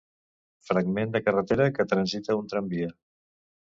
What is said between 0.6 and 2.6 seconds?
Fragment de carretera que transita un